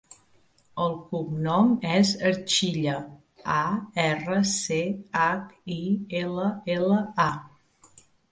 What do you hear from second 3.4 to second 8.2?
a, erra, ce, hac, i, ela, ela, a.